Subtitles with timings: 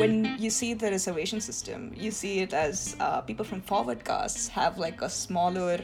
[0.00, 4.48] when you see the reservation system, you see it as uh, people from forward castes
[4.48, 5.78] have like a smaller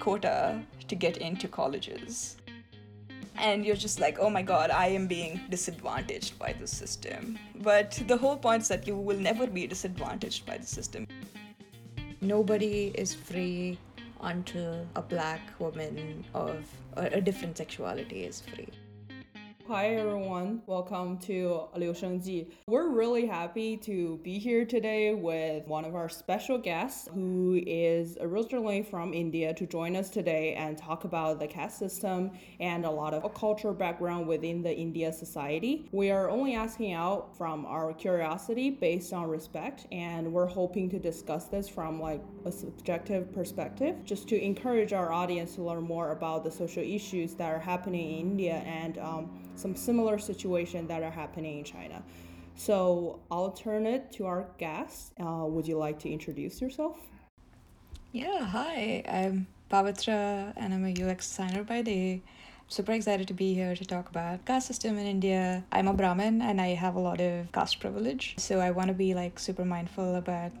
[0.00, 2.36] quota to get into colleges.
[3.36, 7.38] And you're just like, oh my god, I am being disadvantaged by the system.
[7.54, 11.06] But the whole point is that you will never be disadvantaged by the system.
[12.20, 13.78] Nobody is free
[14.20, 16.64] until a black woman of
[16.96, 18.68] a different sexuality is free.
[19.68, 22.50] Hi everyone, welcome to Liu Shengji.
[22.66, 28.18] We're really happy to be here today with one of our special guests who is
[28.20, 32.90] originally from India to join us today and talk about the caste system and a
[32.90, 35.88] lot of cultural background within the India society.
[35.92, 40.98] We are only asking out from our curiosity based on respect and we're hoping to
[40.98, 46.10] discuss this from like a subjective perspective just to encourage our audience to learn more
[46.10, 51.02] about the social issues that are happening in India and um, some similar situations that
[51.02, 52.02] are happening in China.
[52.54, 55.12] So I'll turn it to our guest.
[55.20, 56.98] Uh, would you like to introduce yourself?
[58.12, 59.02] Yeah, hi.
[59.08, 62.22] I'm Pavithra and I'm a UX designer by day.
[62.68, 65.64] Super excited to be here to talk about caste system in India.
[65.72, 68.34] I'm a Brahmin and I have a lot of caste privilege.
[68.38, 70.52] So I want to be like super mindful about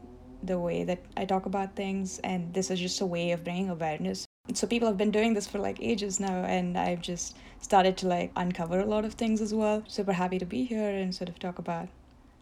[0.42, 3.70] the way that I talk about things and this is just a way of bringing
[3.70, 7.96] awareness so people have been doing this for like ages now and i've just started
[7.96, 9.82] to like uncover a lot of things as well.
[9.86, 11.88] Super happy to be here and sort of talk about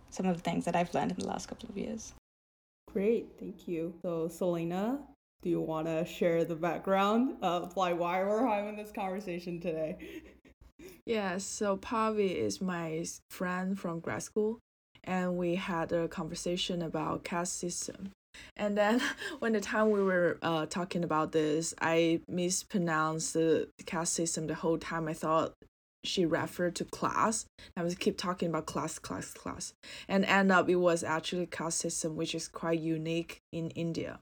[0.08, 2.14] some of the things that i've learned in the last couple of years.
[2.92, 3.94] Great thank you.
[4.02, 4.98] So selena
[5.42, 9.96] do you want to share the background of like why we're having this conversation today?
[11.04, 14.58] Yeah so pavi is my friend from grad school
[15.04, 18.12] and we had a conversation about caste system
[18.56, 19.00] and then
[19.38, 24.55] when the time we were uh, talking about this, I mispronounced the caste system the
[24.55, 25.08] whole time.
[25.08, 25.55] I thought
[26.05, 27.44] she referred to class.
[27.77, 29.74] I was keep talking about class, class, class,
[30.08, 34.20] and end up it was actually caste system, which is quite unique in India.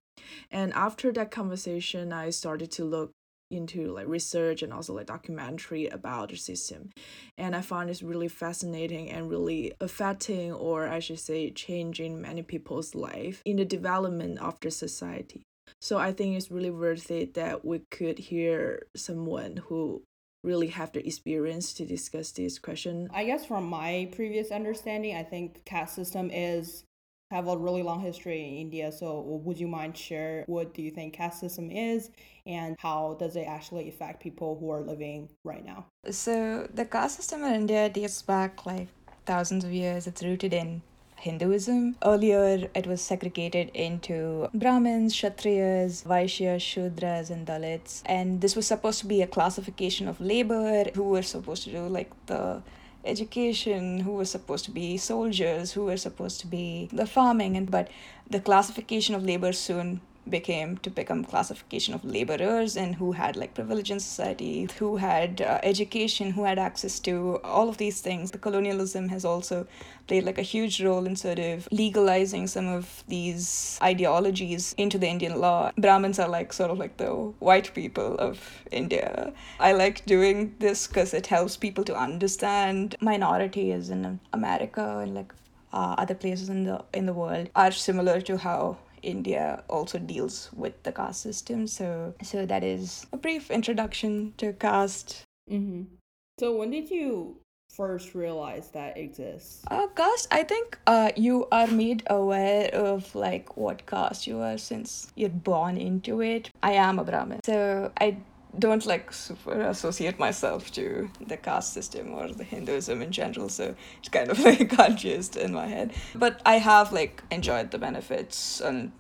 [0.51, 3.13] And after that conversation, I started to look
[3.51, 6.91] into like research and also like documentary about the system.
[7.37, 12.43] And i found it's really fascinating and really affecting or i should say changing many
[12.43, 15.43] people's life in the development of the society.
[15.81, 20.03] So i think it's really worth it that we could hear someone who
[20.45, 23.09] really have the experience to discuss this question.
[23.13, 26.85] I guess from my previous understanding i think caste system is
[27.31, 28.91] have a really long history in India.
[28.91, 32.11] So would you mind share what do you think caste system is
[32.47, 35.87] and how does it actually affect people who are living right now?
[36.11, 38.89] So the caste system in India dates back like
[39.27, 40.07] thousands of years.
[40.07, 40.83] It's rooted in
[41.17, 41.97] Hinduism.
[42.05, 48.03] Earlier, it was segregated into Brahmins, Kshatriyas, Vaishyas, Shudras, and Dalits.
[48.07, 51.87] And this was supposed to be a classification of labor who were supposed to do
[51.87, 52.63] like the
[53.09, 57.71] education, who were supposed to be soldiers, who were supposed to be the farming, and
[57.71, 57.89] but
[58.31, 63.55] the classification of labor soon became to become classification of laborers and who had like
[63.55, 68.31] privilege in society who had uh, education who had access to all of these things.
[68.31, 69.67] The colonialism has also
[70.07, 75.09] played like a huge role in sort of legalizing some of these ideologies into the
[75.09, 75.71] indian law.
[75.77, 79.33] Brahmins are like sort of like the white people of india.
[79.61, 85.33] I like doing this because it helps people to understand minorities in america and like
[85.73, 90.51] uh, other places in the in the world are similar to how India also deals
[90.55, 91.67] with the caste system.
[91.67, 95.25] So, so that is a brief introduction to caste.
[95.51, 95.95] Mm-hmm.
[96.39, 97.37] So, when did you
[97.75, 99.65] first realize that exists?
[99.71, 104.59] Uh, caste, I think uh, you are made aware of like what caste you are
[104.59, 106.51] since you're born into it.
[106.63, 108.17] I am a Brahmin, so I
[108.57, 113.75] don't like super associate myself to the caste system or the Hinduism in general, so
[113.99, 115.93] it's kind of like confused in my head.
[116.15, 118.93] But I have like enjoyed the benefits and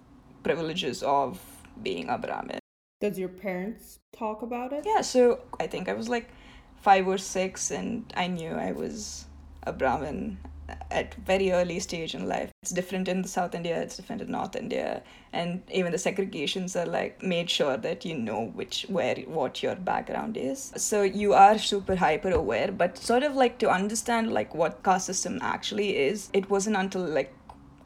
[0.42, 1.40] privileges of
[1.82, 2.58] being a Brahmin.
[3.00, 4.84] Does your parents talk about it?
[4.84, 6.28] Yeah, so I think I was like
[6.80, 9.26] five or six, and I knew I was
[9.62, 10.38] a Brahmin
[10.90, 12.50] at very early stage in life.
[12.62, 16.76] It's different in the South India, it's different in North India, and even the segregations
[16.80, 20.72] are like made sure that you know which where what your background is.
[20.76, 25.06] So you are super hyper aware, but sort of like to understand like what caste
[25.06, 27.34] system actually is, it wasn't until like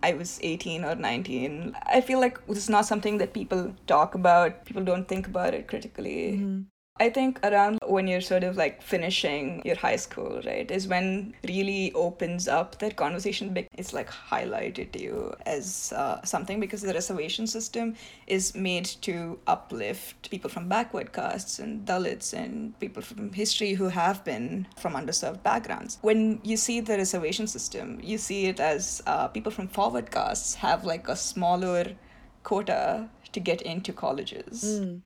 [0.03, 1.77] I was 18 or 19.
[1.87, 4.65] I feel like this is not something that people talk about.
[4.65, 6.33] People don't think about it critically.
[6.33, 6.63] Mm-hmm.
[7.03, 11.35] I think around when you're sort of like finishing your high school, right, is when
[11.49, 13.59] really opens up that conversation.
[13.77, 17.97] It's like highlighted to you as uh, something because the reservation system
[18.29, 23.89] is made to uplift people from backward castes and Dalits and people from history who
[23.89, 25.99] have been from underserved backgrounds.
[26.03, 30.55] When you see the reservation system, you see it as uh, people from forward castes
[30.55, 31.97] have like a smaller
[32.45, 34.63] quota to get into colleges.
[34.63, 35.03] Mm.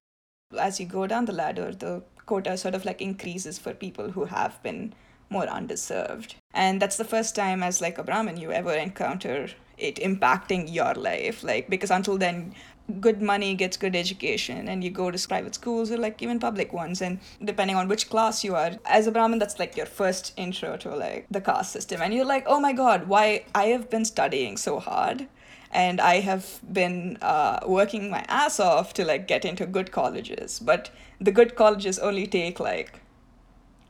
[0.58, 4.24] As you go down the ladder, the quota sort of like increases for people who
[4.26, 4.94] have been
[5.28, 6.34] more underserved.
[6.54, 9.48] And that's the first time as like a Brahmin you ever encounter
[9.78, 11.42] it impacting your life.
[11.42, 12.54] Like because until then
[13.00, 16.72] good money gets good education and you go to private schools or like even public
[16.72, 20.32] ones and depending on which class you are as a brahmin that's like your first
[20.36, 23.90] intro to like the caste system and you're like oh my god why i have
[23.90, 25.26] been studying so hard
[25.70, 30.58] and I have been uh, working my ass off to like get into good colleges,
[30.58, 30.90] but
[31.20, 33.00] the good colleges only take like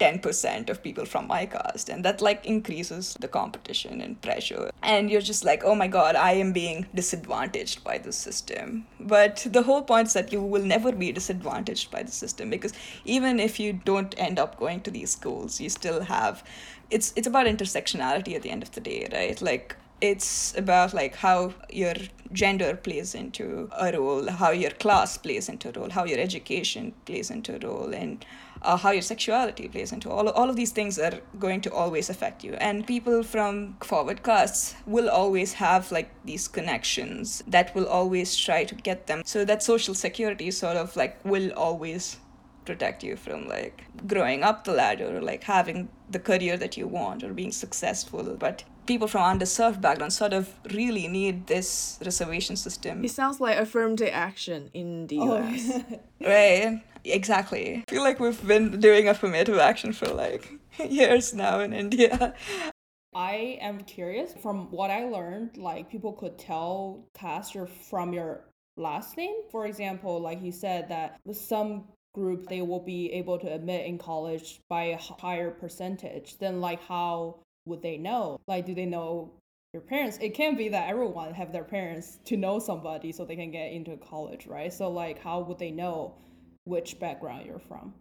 [0.00, 1.88] 10% of people from my caste.
[1.88, 4.70] And that like increases the competition and pressure.
[4.82, 8.86] And you're just like oh my god i am being disadvantaged by the system.
[9.00, 12.72] But the whole point is that you will never be disadvantaged by the system because
[13.04, 16.44] even if you don't end up going to these schools you still have
[16.90, 19.40] it's it's about intersectionality at the end of the day right?
[19.40, 21.94] Like it's about like how your
[22.32, 26.92] gender plays into a role how your class plays into a role how your education
[27.04, 28.24] plays into a role and
[28.62, 32.10] uh, how your sexuality plays into all, all of these things are going to always
[32.10, 32.54] affect you.
[32.54, 38.64] And people from forward castes will always have like these connections that will always try
[38.64, 39.22] to get them.
[39.24, 42.18] So that social security sort of like will always
[42.64, 46.88] protect you from like growing up the ladder or like having the career that you
[46.88, 48.36] want or being successful.
[48.38, 53.04] But people from underserved backgrounds sort of really need this reservation system.
[53.04, 55.82] It sounds like affirmative action in the Oh, US.
[56.20, 57.84] Right, exactly.
[57.88, 60.50] I feel like we've been doing affirmative action for like
[60.88, 62.34] years now in India.
[63.14, 68.44] I am curious from what I learned, like people could tell caste you're from your
[68.76, 69.36] last name.
[69.50, 71.84] For example, like you said that some
[72.14, 76.38] group they will be able to admit in college by a higher percentage.
[76.38, 77.36] than like how
[77.66, 78.40] would they know?
[78.48, 79.30] Like do they know
[79.72, 80.18] your parents?
[80.20, 83.72] It can be that everyone have their parents to know somebody so they can get
[83.72, 84.72] into college, right?
[84.72, 86.14] So like how would they know
[86.64, 87.92] which background you're from?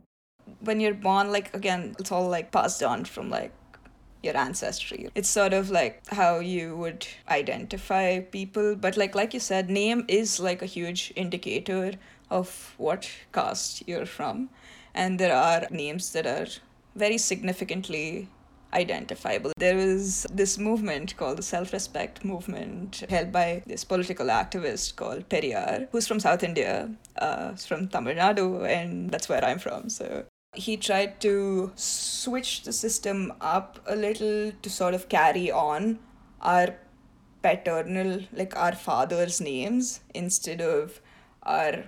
[0.62, 3.52] When you're born, like again, it's all like passed on from like
[4.26, 5.10] your ancestry.
[5.16, 10.06] It's sort of like how you would identify people, but like like you said, name
[10.08, 11.94] is like a huge indicator
[12.30, 14.50] of what caste you're from.
[14.94, 16.48] And there are names that are
[16.96, 18.30] very significantly
[18.76, 19.52] identifiable.
[19.58, 25.28] There is this movement called the self respect movement, held by this political activist called
[25.30, 29.90] Periyar, who's from South India, uh, from Tamil Nadu, and that's where I'm from.
[29.90, 36.00] So he tried to switch the system up a little to sort of carry on
[36.42, 36.76] our
[37.42, 41.02] paternal, like our father's names, instead of
[41.44, 41.86] our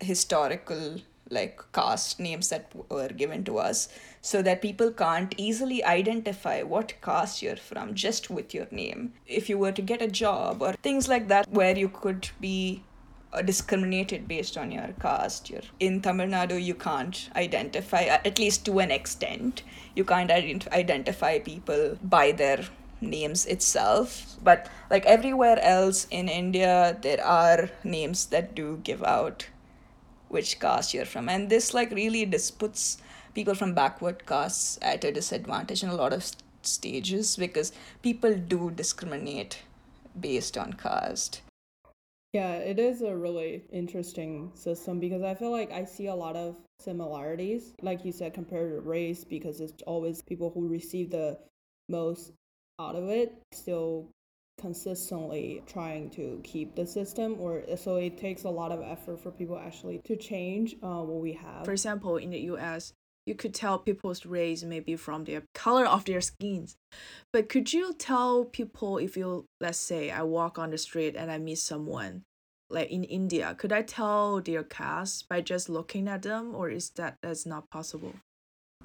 [0.00, 0.96] historical
[1.30, 3.88] like caste names that were given to us
[4.26, 9.12] so that people can't easily identify what caste you're from just with your name.
[9.24, 12.82] If you were to get a job or things like that where you could be
[13.32, 18.64] uh, discriminated based on your caste you're in tamil nadu you can't identify at least
[18.64, 19.62] to an extent.
[19.94, 22.60] You can't ident- identify people by their
[23.00, 24.36] names itself.
[24.42, 26.76] But like everywhere else in india
[27.08, 29.50] there are names that do give out
[30.36, 31.28] which caste you're from.
[31.28, 32.86] And this like really dis- puts
[33.36, 37.70] people from backward castes at a disadvantage in a lot of st- stages because
[38.02, 39.58] people do discriminate
[40.18, 41.42] based on caste.
[42.32, 46.34] Yeah, it is a really interesting system because I feel like I see a lot
[46.34, 51.38] of similarities, like you said, compared to race, because it's always people who receive the
[51.88, 52.32] most
[52.78, 54.08] out of it still
[54.58, 59.30] consistently trying to keep the system or so it takes a lot of effort for
[59.30, 61.64] people actually to change uh, what we have.
[61.66, 62.92] For example, in the US,
[63.26, 66.76] you could tell people's race maybe from their color of their skins.
[67.32, 71.30] But could you tell people if you, let's say, I walk on the street and
[71.30, 72.22] I meet someone,
[72.70, 76.90] like in India, could I tell their caste by just looking at them, or is
[76.96, 78.14] that that's not possible?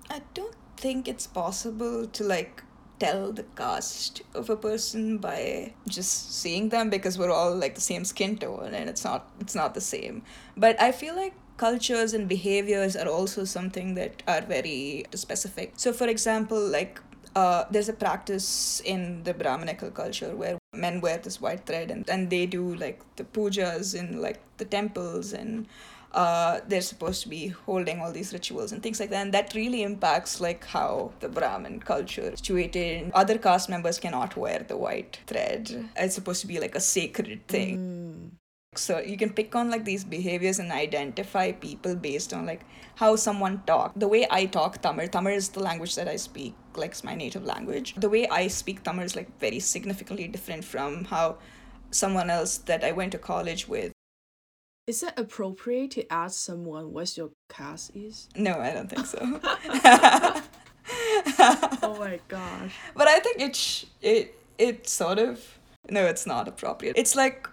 [0.10, 2.64] i don't think it's possible to like
[3.00, 7.82] tell the caste of a person by just seeing them because we're all like the
[7.82, 10.22] same skin tone and it's not it's not the same
[10.56, 15.74] but i feel like cultures and behaviors are also something that are very specific.
[15.78, 17.00] So for example like
[17.36, 22.10] uh, there's a practice in the brahminical culture where men wear this white thread and,
[22.10, 25.68] and they do like the pujas in like the temples and
[26.14, 29.22] uh, they're supposed to be holding all these rituals and things like that.
[29.22, 33.12] And that really impacts like how the brahmin culture is situated.
[33.14, 35.90] Other caste members cannot wear the white thread.
[35.96, 37.78] It's supposed to be like a sacred thing.
[37.78, 38.41] Mm.
[38.76, 42.62] So you can pick on like these behaviors and identify people based on like
[42.96, 43.92] how someone talk.
[43.98, 47.14] The way i talk tamil tamil is the language that i speak like it's my
[47.16, 47.96] native language.
[47.96, 51.38] The way i speak tamil is like very significantly different from how
[51.92, 53.92] someone else that i went to college with.
[54.88, 58.30] Is it appropriate to ask someone what your caste is?
[58.38, 59.20] no i don't think so.
[61.84, 62.74] Oh my gosh.
[62.96, 65.60] but i think it sh- it it sort of
[65.90, 66.96] no it's not appropriate.
[66.98, 67.50] It's like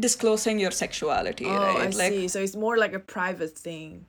[0.00, 2.28] disclosing your sexuality Oh, right I like see.
[2.28, 4.06] So it's more like a private thing.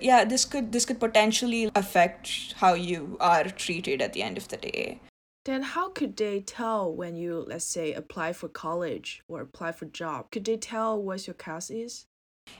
[0.00, 4.48] yeah this could this could potentially affect how you are treated at the end of
[4.48, 5.00] the day
[5.46, 9.86] Then how could they tell when you, let's say, apply for college or apply for
[9.86, 10.20] job?
[10.32, 12.06] Could they tell what your caste is?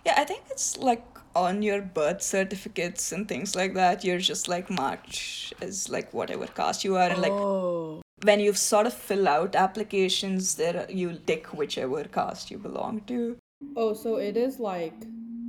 [0.06, 4.48] yeah i think it's like on your birth certificates and things like that you're just
[4.54, 5.18] like marked
[5.66, 9.54] as like whatever caste you are and like oh, when you sort of fill out
[9.54, 13.36] applications there you tick whichever caste you belong to
[13.74, 14.92] Oh, so it is like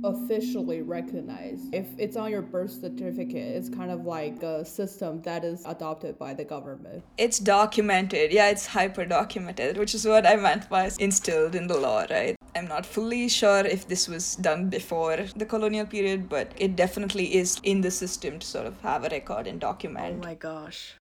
[0.02, 1.74] officially recognized.
[1.74, 6.18] If it's on your birth certificate, it's kind of like a system that is adopted
[6.18, 7.02] by the government.
[7.18, 11.76] it's documented yeah it's hyper documented which is what i meant by instilled in the
[11.76, 16.52] law right i'm not fully sure if this was done before the colonial period but
[16.56, 20.04] it definitely is in the system to sort of have a record and document.
[20.06, 20.94] oh document my gosh.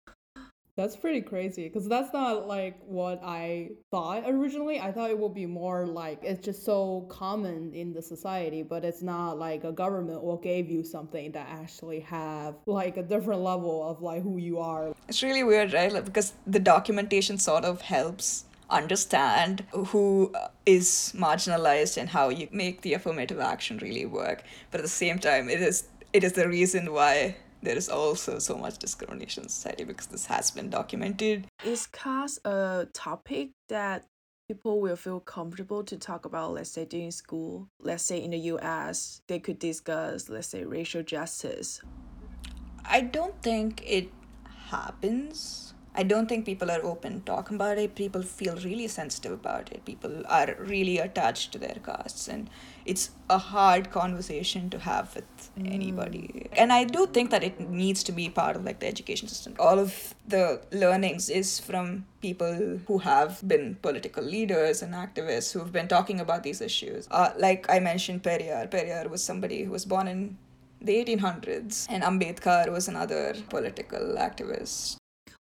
[0.77, 4.81] That's pretty crazy because that's not like what I thought originally.
[4.81, 8.85] I thought it would be more like it's just so common in the society, but
[8.85, 13.43] it's not like a government will give you something that actually have like a different
[13.43, 14.93] level of like who you are.
[15.09, 15.93] It's really weird, right?
[15.93, 22.81] Like, because the documentation sort of helps understand who uh, marginalized and how you make
[22.81, 24.43] the affirmative action really work.
[24.73, 28.39] But at the same time, it is it is the reason why there is also
[28.39, 31.47] so much discrimination in society because this has been documented.
[31.65, 34.05] Is caste a topic that
[34.49, 37.69] people will feel comfortable to talk about, let's say during school?
[37.81, 41.81] Let's say in the US, they could discuss, let's say, racial justice.
[42.85, 44.11] I don't think it
[44.69, 45.64] happens.
[45.97, 47.95] I don't think people are open talking about it.
[47.95, 49.85] People feel really sensitive about it.
[49.85, 52.51] People are really attached to their castes, and
[52.85, 56.49] it's a hard conversation to have with anybody.
[56.53, 59.55] And I do think that it needs to be part of like the education system.
[59.59, 65.61] All of the learnings is from people who have been political leaders and activists who
[65.61, 67.07] have been talking about these issues.
[67.11, 68.69] Uh, like I mentioned, Periyar.
[68.69, 70.37] Periyar was somebody who was born in
[70.81, 74.97] the 1800s, and Ambedkar was another political activist.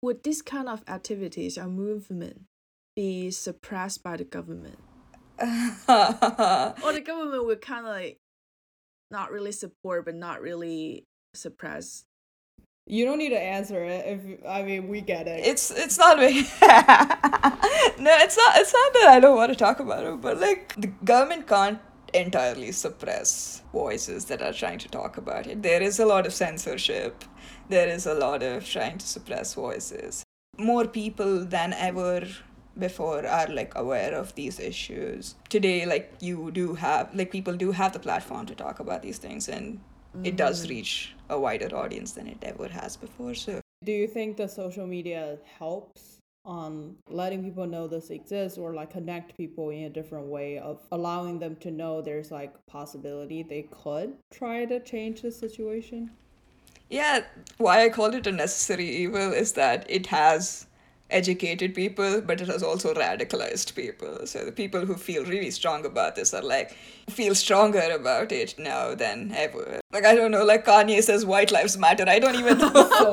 [0.02, 2.42] Would this kind of activities or movement
[2.96, 4.78] be suppressed by the government?
[5.40, 8.18] Or the government would kind of like
[9.12, 12.06] not really support, but not really suppress.
[12.86, 15.46] You don't need to answer it if I mean we get it.
[15.46, 16.36] it's it's not very
[18.02, 20.74] no it's not it's not that i don't want to talk about it but like
[20.78, 21.80] the government can't
[22.14, 26.34] entirely suppress voices that are trying to talk about it there is a lot of
[26.34, 27.26] censorship
[27.70, 30.24] there is a lot of trying to suppress voices.
[30.58, 32.28] More people than ever
[32.78, 35.36] before are like aware of these issues.
[35.50, 39.18] Today like you do have like people do have the platform to talk about these
[39.18, 39.80] things and
[40.24, 40.70] it does mm-hmm.
[40.70, 43.62] reach a wider audience than it ever has before so.
[43.84, 48.90] Do you think the social media helps on letting people know this exists or like
[48.90, 53.68] connect people in a different way of allowing them to know there's like possibility they
[53.70, 56.10] could try to change the situation?
[56.90, 57.22] Yeah,
[57.58, 60.68] why I call it a necessary evil is that it has
[61.10, 64.26] educated people, but it has also radicalized people.
[64.26, 66.76] So the people who feel really strong about this are like,
[67.10, 69.80] feel stronger about it now than ever.
[69.92, 72.06] Like, I don't know, like Kanye says white lives matter.
[72.08, 72.70] I don't even know.
[72.70, 73.12] So.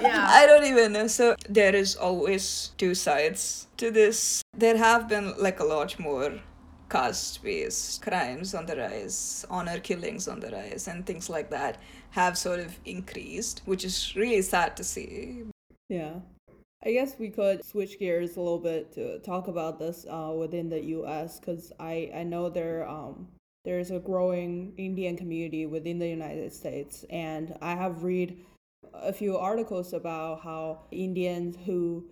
[0.00, 0.26] Yeah.
[0.28, 1.06] I don't even know.
[1.06, 4.42] So there is always two sides to this.
[4.56, 6.40] There have been like a lot more
[6.90, 11.78] caste based crimes on the rise, honor killings on the rise, and things like that
[12.12, 15.42] have sort of increased, which is really sad to see.
[15.88, 16.14] Yeah.
[16.84, 20.68] I guess we could switch gears a little bit to talk about this uh, within
[20.68, 21.40] the U.S.
[21.40, 23.28] because I, I know there um
[23.64, 28.36] there's a growing Indian community within the United States, and I have read
[28.92, 32.04] a few articles about how Indians who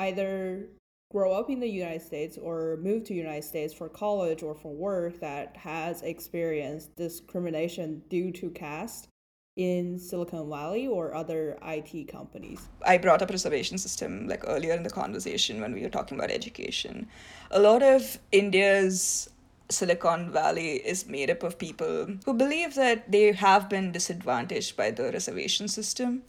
[0.00, 0.66] either
[1.12, 4.72] grow up in the United States or move to United States for college or for
[4.74, 9.08] work that has experienced discrimination due to caste
[9.56, 12.68] in Silicon Valley or other IT companies.
[12.86, 16.30] I brought up reservation system like earlier in the conversation when we were talking about
[16.30, 17.06] education.
[17.50, 19.28] A lot of India's
[19.68, 24.90] Silicon Valley is made up of people who believe that they have been disadvantaged by
[24.90, 26.22] the reservation system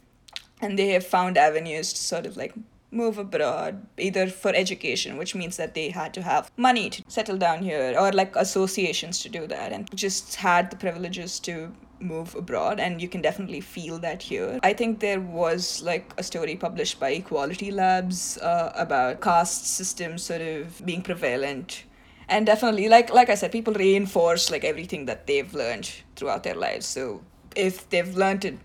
[0.60, 2.54] and they have found avenues to sort of like
[2.90, 7.36] move abroad either for education which means that they had to have money to settle
[7.36, 12.34] down here or like associations to do that and just had the privileges to move
[12.34, 14.60] abroad and you can definitely feel that here.
[14.62, 20.22] I think there was like a story published by equality labs uh, about caste systems
[20.22, 21.84] sort of being prevalent.
[22.28, 26.54] And definitely like like i said people reinforce like everything that they've learned throughout their
[26.54, 26.86] lives.
[26.86, 27.22] So
[27.56, 28.56] if they've learned to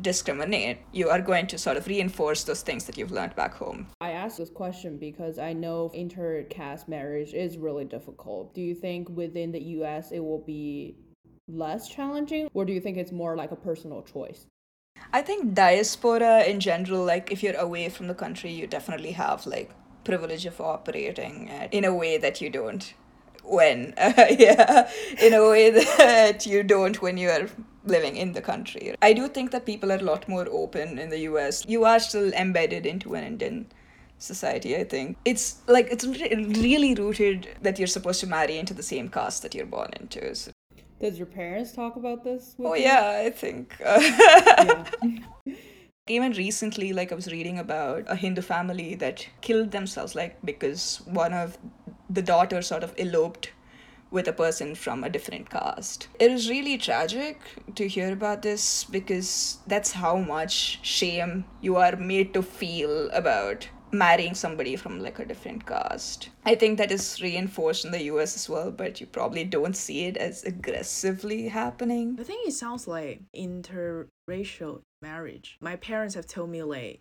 [0.00, 3.86] discriminate you are going to sort of reinforce those things that you've learned back home.
[4.00, 8.54] I asked this question because I know intercaste marriage is really difficult.
[8.54, 10.96] Do you think within the US it will be
[11.52, 14.46] less challenging, or do you think it's more like a personal choice?
[15.12, 19.46] I think diaspora in general, like if you're away from the country, you definitely have
[19.46, 19.70] like
[20.04, 22.94] privilege of operating in a way that you don't
[23.44, 24.88] when uh, yeah
[25.20, 27.48] in a way that you don't when you are
[27.84, 28.94] living in the country.
[29.02, 31.98] I do think that people are a lot more open in the us you are
[31.98, 33.66] still embedded into an indian
[34.18, 35.16] society i think.
[35.24, 39.42] It's like it's re- really rooted that you're supposed to marry into the same caste
[39.42, 40.51] that you're born into so
[41.02, 42.54] Does your parents talk about this?
[42.56, 42.84] With Oh you?
[42.84, 43.76] yeah, I think.
[43.84, 44.00] Uh,
[44.56, 44.86] Yeah.
[46.08, 51.00] Even recently, like I was reading about a Hindu family that killed themselves, like because
[51.06, 51.58] one of
[52.10, 53.50] the daughters sort of eloped
[54.10, 56.08] with a person from a different caste.
[56.20, 57.40] It is really tragic
[57.76, 63.68] to hear about this because that's how much shame you are made to feel about
[63.92, 66.30] marrying somebody from like a different caste.
[66.44, 70.06] I think that is reinforced in the US as well, but you probably don't see
[70.06, 72.16] it as aggressively happening.
[72.18, 75.58] I think it sounds like interracial marriage.
[75.60, 77.00] My parents have told me like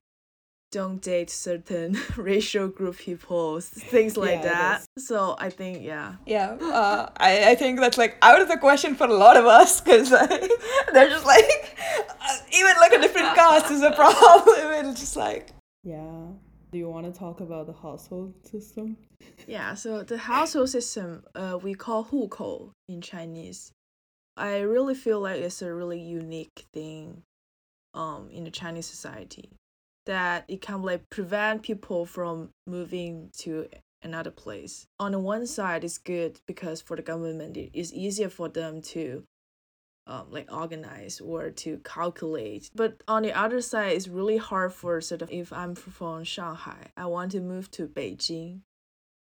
[0.71, 4.85] don't date certain racial group people, things like Yeah, that.
[4.97, 6.15] So I think yeah.
[6.25, 9.45] Yeah, uh, I, I think that's like out of the question for a lot of
[9.45, 10.29] us because like,
[10.93, 11.77] they're just like,
[12.21, 14.55] uh, even like a different caste is a problem.
[14.85, 15.51] It's just like,
[15.83, 16.27] Yeah.
[16.71, 18.95] Do you want to talk about the household system?
[19.45, 23.71] Yeah, so the household system uh, we call 户口 in Chinese.
[24.37, 27.23] I really feel like it's a really unique thing
[27.93, 29.49] um in the Chinese society
[30.05, 33.67] that it can like prevent people from moving to
[34.01, 34.87] another place.
[34.97, 38.81] On the one side it's good because for the government it is easier for them
[38.93, 39.23] to
[40.11, 42.69] um, like organize or to calculate.
[42.75, 46.87] But on the other side, it's really hard for sort of if I'm from Shanghai,
[46.97, 48.61] I want to move to Beijing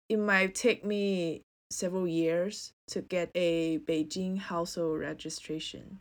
[0.08, 5.98] it might take me several years to get a Beijing household registration.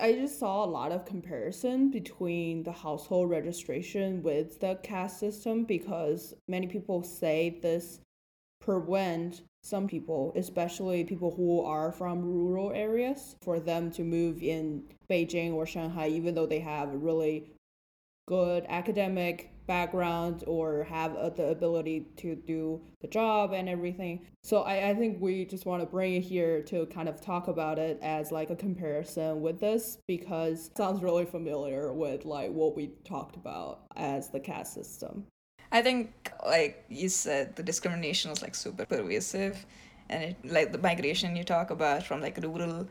[0.00, 5.64] I just saw a lot of comparison between the household registration with the caste system
[5.64, 8.00] because many people say this
[8.60, 14.84] prevent some people, especially people who are from rural areas, for them to move in
[15.08, 17.50] Beijing or Shanghai, even though they have a really
[18.26, 24.26] good academic background or have uh, the ability to do the job and everything.
[24.42, 27.48] So I, I think we just want to bring it here to kind of talk
[27.48, 32.50] about it as like a comparison with this because it sounds really familiar with like
[32.50, 35.26] what we talked about as the caste system.
[35.72, 39.64] I think like you said, the discrimination is like super pervasive,
[40.08, 42.88] and it like the migration you talk about from like rural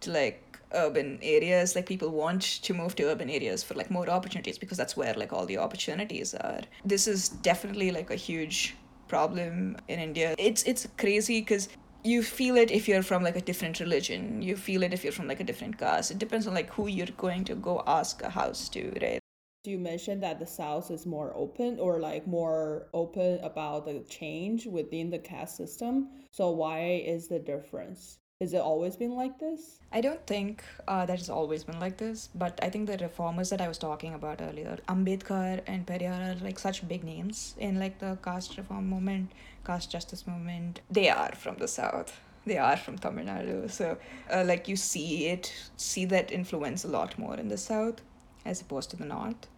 [0.00, 4.08] to like urban areas like people want to move to urban areas for like more
[4.08, 6.60] opportunities because that's where like all the opportunities are.
[6.84, 8.76] This is definitely like a huge
[9.08, 10.34] problem in india.
[10.38, 11.68] It's it's crazy because
[12.04, 14.40] you feel it if you're from like a different religion.
[14.40, 16.10] You feel it if you're from like a different caste.
[16.12, 19.19] It depends on like who you're going to go ask a house to right
[19.64, 24.66] you mention that the South is more open or like more open about the change
[24.66, 26.08] within the caste system?
[26.30, 28.18] So why is the difference?
[28.40, 29.80] Has it always been like this?
[29.92, 33.50] I don't think uh, that it's always been like this, but I think the reformers
[33.50, 37.78] that I was talking about earlier, Ambedkar and Periyar are like such big names in
[37.78, 39.32] like the caste reform movement,
[39.66, 40.80] caste justice movement.
[40.90, 42.18] They are from the south.
[42.46, 43.98] They are from Tamil Nadu, so
[44.32, 48.00] uh, like you see it, see that influence a lot more in the south
[48.46, 49.49] as opposed to the north.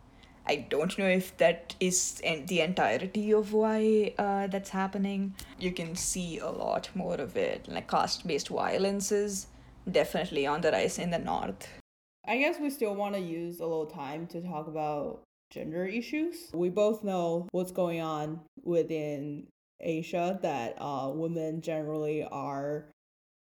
[0.47, 5.35] I don't know if that is en- the entirety of why uh, that's happening.
[5.59, 9.47] You can see a lot more of it, like caste based violence is
[9.91, 11.69] definitely on the rise in the north.
[12.27, 16.51] I guess we still want to use a little time to talk about gender issues.
[16.55, 19.49] We both know what's going on within
[19.81, 22.87] Asia that uh, women generally are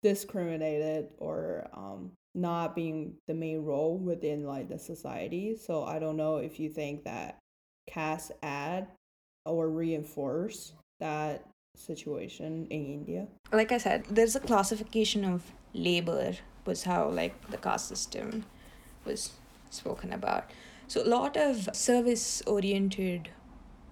[0.03, 5.57] discriminated or um, not being the main role within like the society.
[5.57, 7.39] So I don't know if you think that
[7.89, 8.87] caste add
[9.45, 11.45] or reinforce that
[11.77, 13.27] situation in India?
[13.53, 15.43] Like I said, there's a classification of
[15.75, 18.45] labor, was how like the caste system
[19.05, 19.33] was
[19.71, 20.51] spoken about.
[20.89, 23.31] So a lot of service oriented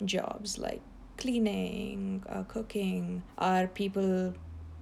[0.05, 0.83] jobs like
[1.17, 4.35] cleaning, uh, cooking are people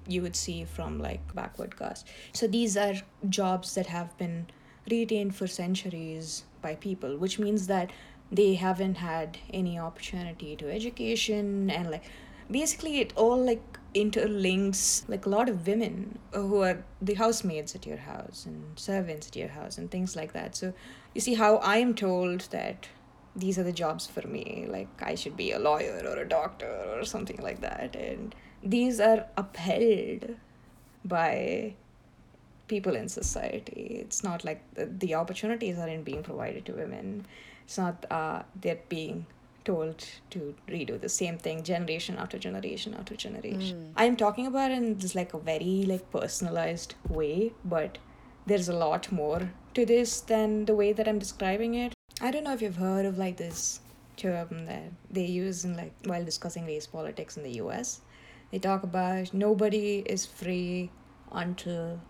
[0.06, 2.06] you would see from like backward caste.
[2.32, 2.94] So these are
[3.28, 4.46] jobs that have been
[4.90, 7.90] retained for centuries by people, which means that
[8.30, 12.04] they haven't had any opportunity to education and like
[12.50, 17.86] basically it all like interlinks like a lot of women who are the housemaids at
[17.86, 20.72] your house and servants at your house and things like that so
[21.14, 22.88] you see how i am told that
[23.34, 26.84] these are the jobs for me like i should be a lawyer or a doctor
[26.94, 28.34] or something like that and
[28.74, 30.36] these are upheld
[31.04, 31.72] by
[32.68, 37.24] people in society it's not like the, the opportunities aren't being provided to women
[37.64, 39.26] it's not uh, they're being
[39.66, 43.92] told to redo the same thing generation after generation after generation.
[43.96, 47.98] I'm talking about it in just like a very like personalized way, but
[48.46, 51.92] there's a lot more to this than the way that I'm describing it.
[52.20, 53.80] I don't know if you've heard of like this
[54.16, 58.00] term that they use in like while discussing race politics in the US.
[58.50, 60.90] They talk about nobody is free
[61.32, 62.00] until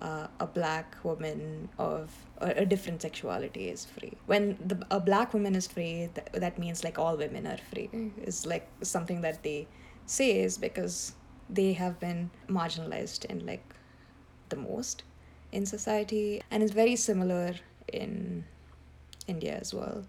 [0.00, 4.12] uh, a black woman of a, a, different sexuality is free.
[4.26, 7.90] When the, a black woman is free, th- that means like all women are free.
[8.22, 9.66] It's like something that they
[10.06, 11.14] say is because
[11.50, 13.64] they have been marginalized in like
[14.50, 15.02] the most
[15.50, 17.54] in society, and it's very similar
[17.92, 18.44] in
[19.26, 20.04] India as well.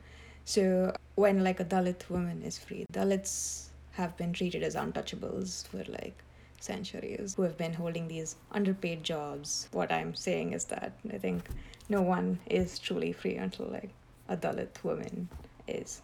[0.46, 3.69] So when like a Dalit woman is free, Dalits
[4.00, 6.24] have been treated as untouchables for like
[6.62, 9.68] centuries who have been holding these underpaid jobs.
[9.72, 11.50] What I'm saying is that I think
[11.90, 13.92] no one is truly free until like
[14.28, 15.28] a Dalit woman
[15.68, 16.02] is.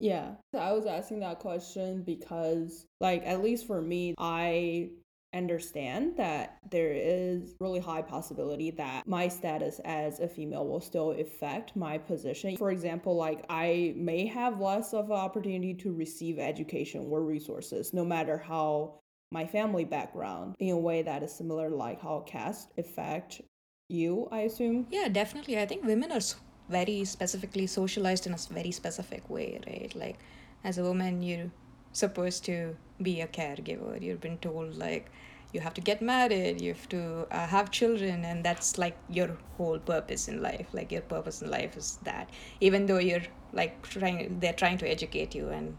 [0.00, 4.90] Yeah, I was asking that question because, like, at least for me, I
[5.34, 11.10] understand that there is really high possibility that my status as a female will still
[11.10, 12.56] affect my position.
[12.56, 17.92] For example like i may have less of an opportunity to receive education or resources
[17.92, 22.72] no matter how my family background in a way that is similar like how caste
[22.78, 23.42] affect
[23.88, 24.86] you i assume?
[24.90, 25.58] Yeah definitely.
[25.58, 26.20] I think women are
[26.68, 29.94] very specifically socialized in a very specific way right?
[29.94, 30.18] Like
[30.64, 31.50] as a woman you're
[31.92, 35.10] supposed to be a caregiver you've been told like
[35.52, 39.36] you have to get married you have to uh, have children and that's like your
[39.56, 42.28] whole purpose in life like your purpose in life is that
[42.60, 45.76] even though you're like trying they're trying to educate you and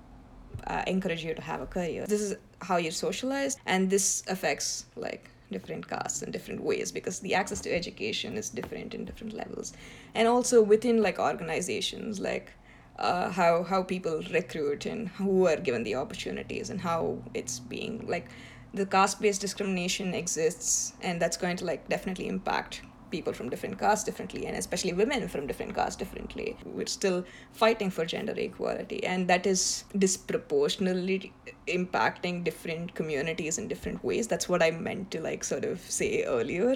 [0.67, 2.05] uh, encourage you to have a career.
[2.05, 7.19] This is how you're socialized, and this affects like different castes in different ways because
[7.19, 9.73] the access to education is different in different levels,
[10.15, 12.51] and also within like organizations like.
[12.99, 18.05] Uh, how how people recruit and who are given the opportunities and how it's being
[18.05, 18.27] like
[18.73, 23.79] the caste based discrimination exists and that's going to like definitely impact people from different
[23.79, 26.57] castes differently and especially women from different castes differently.
[26.65, 31.33] We're still fighting for gender equality and that is disproportionately
[31.67, 34.27] impacting different communities in different ways.
[34.27, 36.75] That's what i meant to like sort of say earlier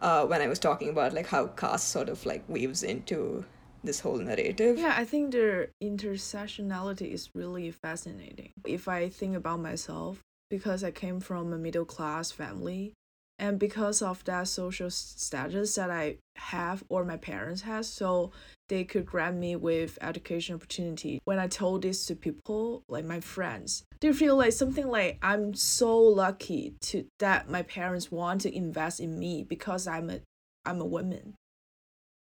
[0.00, 3.44] uh, when i was talking about like how caste sort of like weaves into
[3.84, 4.78] this whole narrative.
[4.78, 8.52] Yeah i think the intersectionality is really fascinating.
[8.66, 12.92] If i think about myself because i came from a middle class family
[13.38, 18.30] and because of that social status that i have or my parents has so
[18.68, 21.20] they could grant me with education opportunity.
[21.24, 25.54] When i told this to people like my friends they feel like something like i'm
[25.54, 30.20] so lucky to that my parents want to invest in me because i'm a
[30.64, 31.34] i'm a woman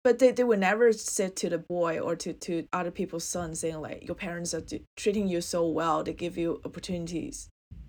[0.07, 3.59] but they, they would never say to the boy or to, to other people's sons
[3.59, 4.63] saying like your parents are
[4.97, 7.49] treating you so well they give you opportunities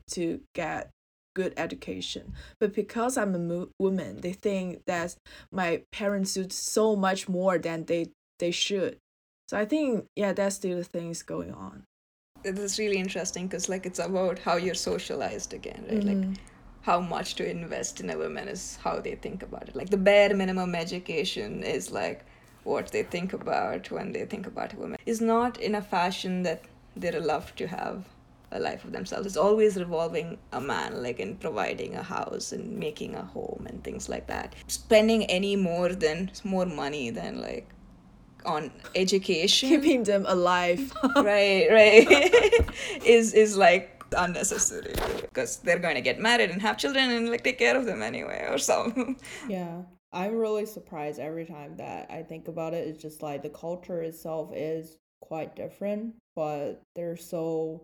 [0.09, 0.89] to get
[1.35, 2.33] good education.
[2.59, 5.15] But because I'm a mo- woman, they think that
[5.51, 8.07] my parents do so much more than they
[8.39, 8.97] they should.
[9.47, 11.83] So I think yeah, that's still the things going on.
[12.43, 15.99] It's really interesting because like it's about how you're socialized again, right?
[15.99, 16.31] Mm-hmm.
[16.31, 16.39] Like
[16.87, 19.75] how much to invest in a woman is how they think about it.
[19.75, 22.23] Like the bare minimum education is like
[22.63, 24.97] what they think about when they think about a woman.
[25.05, 26.61] Is not in a fashion that
[26.95, 28.05] they're allowed to have
[28.51, 29.27] a life of themselves.
[29.27, 33.83] It's always revolving a man, like in providing a house and making a home and
[33.83, 34.55] things like that.
[34.67, 37.67] Spending any more than more money than like
[38.45, 42.65] on education, keeping them alive, right, right,
[43.05, 47.43] is is like unnecessary because they're going to get married and have children and like
[47.43, 49.19] take care of them anyway or something.
[49.49, 49.81] Yeah.
[50.13, 52.87] I'm really surprised every time that I think about it.
[52.87, 57.83] It's just like the culture itself is quite different, but they're so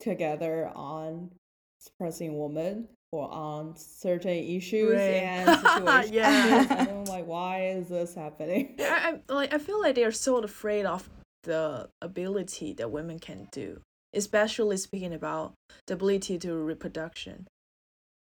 [0.00, 1.30] together on
[1.78, 5.22] suppressing women or on certain issues Right.
[5.22, 6.10] and situations.
[6.10, 6.66] Yeah.
[6.80, 8.74] and I'm like, why is this happening?
[8.80, 11.08] I, I like I feel like they're so afraid of
[11.44, 13.80] the ability that women can do,
[14.14, 15.54] especially speaking about
[15.86, 17.46] the ability to reproduction.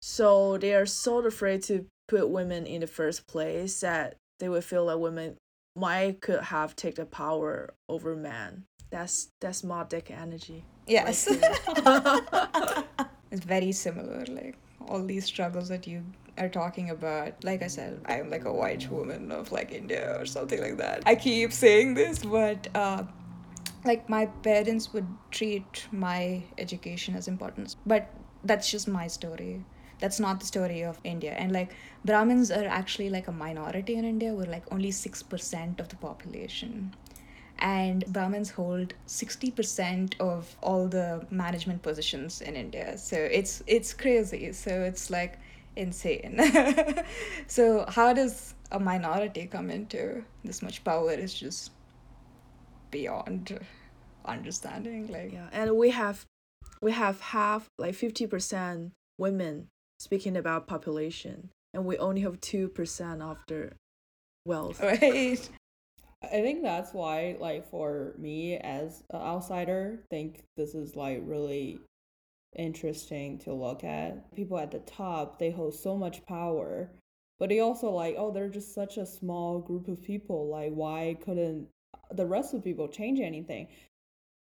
[0.01, 4.63] So they are so afraid to put women in the first place that they would
[4.63, 5.37] feel like women
[5.75, 8.63] might could have take the power over men.
[8.89, 10.63] That's that's more dick energy.
[10.87, 11.29] Yes.
[11.29, 12.85] Like,
[13.31, 16.03] it's very similar like all these struggles that you
[16.37, 20.25] are talking about like i said i'm like a white woman of like india or
[20.25, 23.03] something like that i keep saying this but uh
[23.85, 28.13] like my parents would treat my education as important but
[28.43, 29.63] that's just my story
[29.99, 31.73] that's not the story of india and like
[32.05, 36.93] brahmins are actually like a minority in india we're like only 6% of the population
[37.59, 42.97] and Brahmins hold 60% of all the management positions in India.
[42.97, 44.53] So it's it's crazy.
[44.53, 45.39] So it's like
[45.75, 46.39] insane.
[47.47, 51.71] so how does a minority come into this much power is just
[52.91, 53.59] beyond
[54.25, 56.25] understanding like yeah, and we have
[56.81, 59.67] we have half like fifty percent women
[59.99, 63.71] speaking about population, and we only have two percent of the
[64.45, 64.81] wealth.
[64.81, 65.49] right
[66.23, 71.79] I think that's why, like, for me as an outsider, think this is like really
[72.57, 74.33] interesting to look at.
[74.35, 76.89] People at the top, they hold so much power,
[77.37, 80.49] but they also like, oh, they're just such a small group of people.
[80.49, 81.67] Like, why couldn't
[82.11, 83.67] the rest of the people change anything?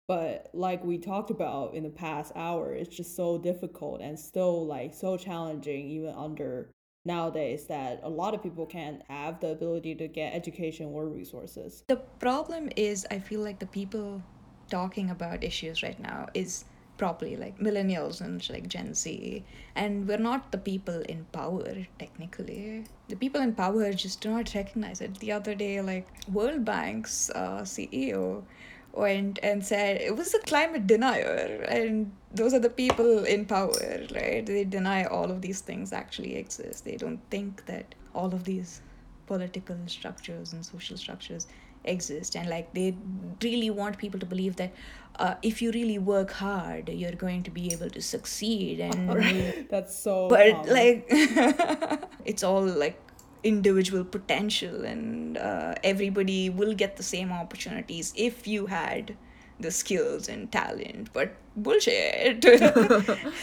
[0.08, 4.66] But like we talked about in the past hour, it's just so difficult and still
[4.66, 6.70] like so challenging, even under
[7.04, 11.82] nowadays that a lot of people can't have the ability to get education or resources.
[11.88, 14.22] the problem is i feel like the people
[14.70, 16.64] talking about issues right now is
[17.02, 19.44] probably like millennials and like gen z.
[19.74, 22.84] And we're not the people in power technically.
[23.08, 25.18] The people in power just do not recognize it.
[25.18, 26.06] The other day like
[26.38, 28.44] world bank's uh, ceo
[28.92, 33.82] went and said it was a climate denier and those are the people in power
[34.14, 34.46] right?
[34.46, 36.84] They deny all of these things actually exist.
[36.84, 38.80] They don't think that all of these
[39.26, 41.46] political structures and social structures
[41.84, 42.94] exist and like they
[43.42, 44.72] really want people to believe that
[45.16, 49.10] uh, if you really work hard you're going to be able to succeed and
[49.70, 50.72] That's so but common.
[50.72, 51.06] like
[52.24, 52.98] it's all like
[53.44, 59.16] individual potential and uh, everybody will get the same opportunities if you had
[59.58, 62.44] the skills and talent but bullshit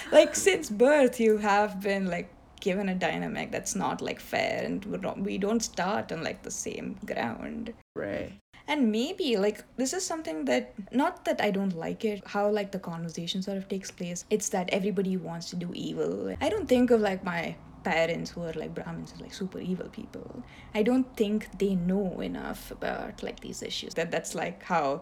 [0.12, 4.84] like since birth you have been like given a dynamic that's not like fair and
[4.86, 8.34] we're not, we don't start on like the same ground Right.
[8.68, 12.72] and maybe like this is something that not that I don't like it, how like
[12.72, 14.26] the conversation sort of takes place.
[14.30, 16.36] It's that everybody wants to do evil.
[16.40, 20.44] I don't think of like my parents who are like Brahmins like super evil people.
[20.76, 23.94] I don't think they know enough about like these issues.
[23.96, 25.02] That that's like how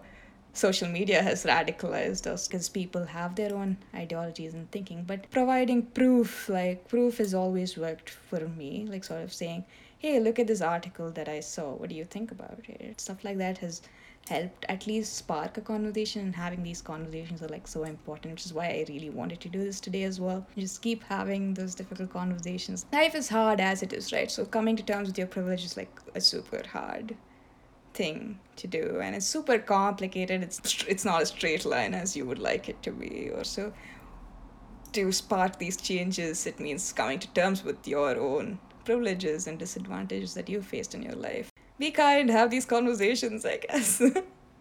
[0.58, 5.82] social media has radicalized us because people have their own ideologies and thinking but providing
[5.82, 9.64] proof like proof has always worked for me like sort of saying
[10.00, 11.74] hey look at this article that i saw.
[11.74, 13.02] What do you think about it?
[13.02, 13.82] Stuff like that has
[14.30, 18.46] helped at least spark a conversation and having these conversations are like so important which
[18.46, 20.46] is why i really wanted to do this today as well.
[20.56, 22.86] Just keep having those difficult conversations.
[22.94, 24.30] Life is hard as it is right?
[24.30, 27.16] So coming to terms with your privilege is like a super hard
[28.00, 30.44] thing to do and it's super complicated.
[30.44, 30.60] It's
[30.94, 33.74] it's not a straight line as you would like it to be or so.
[34.94, 40.34] To spot these changes it means coming to terms with your own privileges and disadvantages
[40.36, 41.50] that you faced in your life.
[41.80, 44.02] Be kind have these conversations i guess.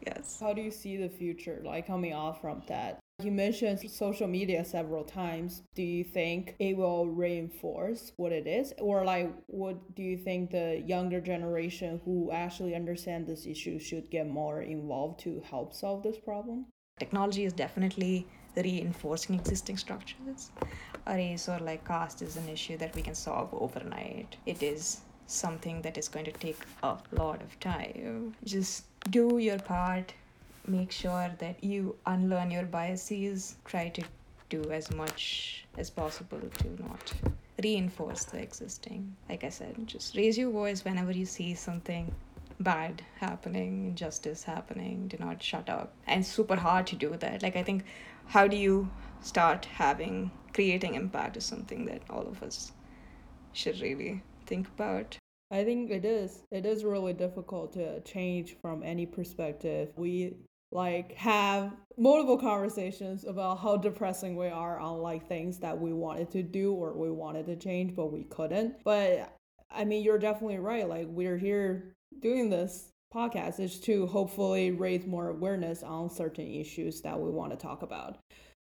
[0.06, 0.38] Yes.
[0.40, 3.00] How do you see the future, like coming off from that?
[3.22, 5.62] You mentioned social media several times.
[5.74, 10.50] Do you think it will reinforce what it is, or like, what do you think
[10.50, 16.02] the younger generation who actually understand this issue should get more involved to help solve
[16.02, 16.66] this problem?
[16.98, 18.26] technology is definitely
[18.56, 20.50] reinforcing existing structures.
[21.06, 24.36] Race or like caste is an issue that we can solve overnight.
[24.46, 28.34] It is something that is going to take a lot of time.
[28.44, 30.14] Just do your part,
[30.68, 34.02] make sure that you unlearn your biases, try to
[34.48, 37.12] do as much as possible to not
[37.62, 39.16] reinforce the existing.
[39.28, 42.14] Like I said, just raise your voice whenever you see something
[42.60, 45.94] bad happening, injustice happening, do not shut up.
[46.06, 47.42] And super hard to do that.
[47.42, 47.84] Like, I think,
[48.26, 48.88] how do you
[49.20, 52.72] start having, creating impact is something that all of us
[53.52, 55.18] should really think about.
[55.50, 56.42] I think it is.
[56.50, 59.92] It is really difficult to change from any perspective.
[59.96, 60.34] We
[60.72, 66.30] like have multiple conversations about how depressing we are on like things that we wanted
[66.30, 68.74] to do or we wanted to change but we couldn't.
[68.84, 69.32] But
[69.70, 70.88] i mean you're definitely right.
[70.88, 77.00] Like we're here doing this podcast is to hopefully raise more awareness on certain issues
[77.02, 78.18] that we want to talk about.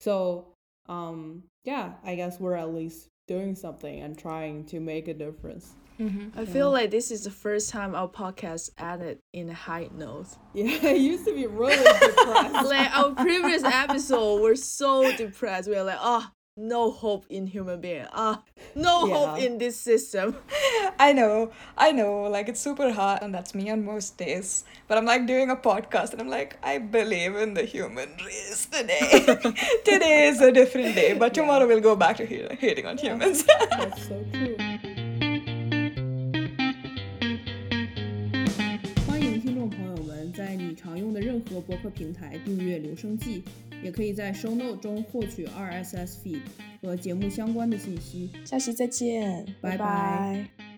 [0.00, 0.54] So
[0.88, 5.74] um yeah i guess we're at least doing something and trying to make a difference
[6.00, 6.38] Mm-hmm.
[6.38, 10.26] I feel like this is the first time our podcast ended in a high note.
[10.54, 12.68] Yeah, it used to be really depressed.
[12.68, 15.68] like our previous episode we're so depressed.
[15.68, 16.26] We are like, oh,
[16.56, 18.04] no hope in human being.
[18.12, 18.42] Ah,
[18.74, 19.14] no Yeah.
[19.14, 20.36] hope in this system.
[20.98, 24.64] I know, I know, like it's super hard, and that's me on most days.
[24.86, 28.66] But I'm like doing a podcast, and I'm like, I believe in the human race
[28.66, 29.24] today.
[29.84, 33.44] today is a different day, but tomorrow we'll go back to hating on humans.
[33.70, 34.56] That's so true.
[40.72, 43.42] 你常用的任何博客平台订阅《留声记》，
[43.84, 46.40] 也可以在 Show Note 中获取 RSS feed
[46.80, 48.30] 和节目相关的信息。
[48.46, 50.71] 下期再见，拜拜拜